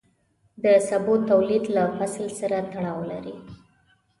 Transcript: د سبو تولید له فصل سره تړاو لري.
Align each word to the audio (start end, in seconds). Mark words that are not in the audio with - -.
د 0.63 0.65
سبو 0.89 1.13
تولید 1.29 1.63
له 1.75 1.83
فصل 1.97 2.27
سره 2.39 2.57
تړاو 2.71 2.99
لري. 3.11 3.35